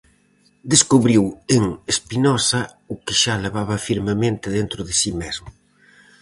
Descubriu 0.73 1.23
en 1.55 1.63
Espinosa 1.93 2.61
o 2.93 2.95
que 3.03 3.13
xa 3.21 3.33
levaba 3.45 3.83
firmemente 3.87 4.47
dentro 4.57 4.81
de 4.87 4.93
si 5.01 5.11
mesmo. 5.21 5.47